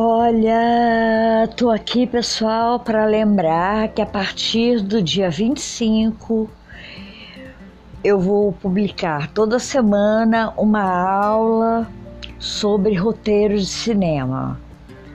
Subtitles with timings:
[0.00, 6.48] Olha, tô aqui, pessoal, para lembrar que a partir do dia 25
[8.04, 11.90] eu vou publicar toda semana uma aula
[12.38, 14.60] sobre roteiros de cinema,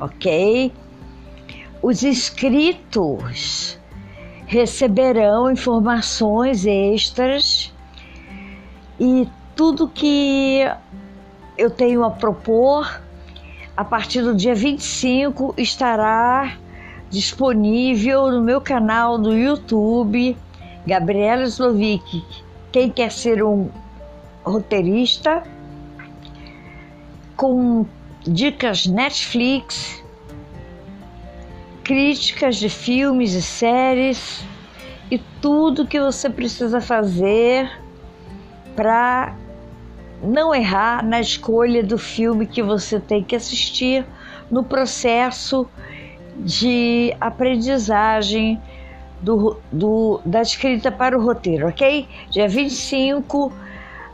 [0.02, 0.73] ok?
[1.82, 3.80] Os inscritos
[4.45, 7.74] receberão informações extras
[9.00, 10.62] e tudo que
[11.57, 13.02] eu tenho a propor
[13.75, 16.57] a partir do dia 25 estará
[17.10, 20.38] disponível no meu canal do YouTube,
[20.86, 22.24] Gabriela Slovic.
[22.71, 23.70] Quem quer ser um
[24.44, 25.44] roteirista
[27.36, 27.86] com
[28.22, 30.04] dicas Netflix,
[31.83, 34.44] críticas de filmes e séries
[35.11, 37.70] e tudo que você precisa fazer
[38.75, 39.36] para
[40.23, 44.05] não errar na escolha do filme que você tem que assistir
[44.49, 45.67] no processo
[46.38, 48.59] de aprendizagem
[49.21, 52.07] do, do, da escrita para o roteiro, ok?
[52.30, 53.52] Dia 25,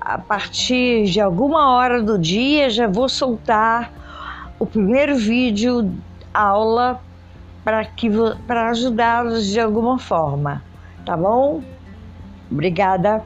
[0.02, 3.92] a partir de alguma hora do dia, já vou soltar
[4.60, 5.92] o primeiro vídeo
[6.34, 7.00] aula
[7.64, 10.64] para ajudá-los de alguma forma,
[11.06, 11.62] tá bom?
[12.52, 13.24] Obrigada.